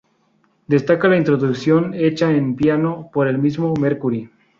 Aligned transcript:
Destaca 0.65 1.07
la 1.09 1.15
introducción 1.17 1.93
hecha 1.93 2.31
en 2.31 2.55
piano 2.55 3.11
por 3.13 3.27
el 3.27 3.37
mismo 3.37 3.75
Mercury. 3.75 4.31